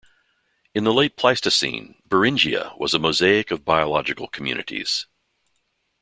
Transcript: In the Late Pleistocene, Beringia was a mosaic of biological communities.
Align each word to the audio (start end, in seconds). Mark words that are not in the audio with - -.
In 0.73 0.83
the 0.83 0.91
Late 0.95 1.15
Pleistocene, 1.15 2.01
Beringia 2.09 2.73
was 2.79 2.95
a 2.95 2.97
mosaic 2.97 3.51
of 3.51 3.63
biological 3.63 4.27
communities. 4.27 5.05